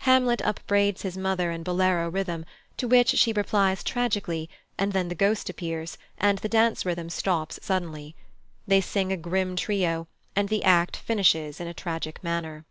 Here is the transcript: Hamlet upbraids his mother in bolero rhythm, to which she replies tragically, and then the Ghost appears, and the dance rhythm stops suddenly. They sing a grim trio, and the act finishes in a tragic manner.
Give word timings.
Hamlet 0.00 0.42
upbraids 0.42 1.00
his 1.00 1.16
mother 1.16 1.50
in 1.50 1.62
bolero 1.62 2.10
rhythm, 2.10 2.44
to 2.76 2.86
which 2.86 3.16
she 3.16 3.32
replies 3.32 3.82
tragically, 3.82 4.50
and 4.76 4.92
then 4.92 5.08
the 5.08 5.14
Ghost 5.14 5.48
appears, 5.48 5.96
and 6.18 6.36
the 6.40 6.50
dance 6.50 6.84
rhythm 6.84 7.08
stops 7.08 7.58
suddenly. 7.62 8.14
They 8.66 8.82
sing 8.82 9.10
a 9.10 9.16
grim 9.16 9.56
trio, 9.56 10.06
and 10.36 10.50
the 10.50 10.64
act 10.64 10.98
finishes 10.98 11.60
in 11.60 11.66
a 11.66 11.72
tragic 11.72 12.22
manner. 12.22 12.66